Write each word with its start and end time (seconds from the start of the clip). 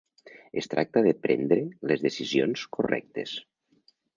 Es 0.61 0.69
tracta 0.71 1.03
de 1.09 1.11
prendre 1.27 1.59
les 1.91 2.07
decisions 2.09 2.67
correctes. 2.79 3.37